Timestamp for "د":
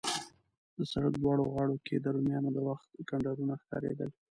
0.77-0.79, 1.99-2.05, 2.53-2.57